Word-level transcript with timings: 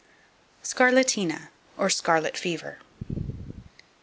Scarlatina, 0.63 1.49
or 1.77 1.87
Scarlet 1.87 2.35
Fever. 2.35 2.79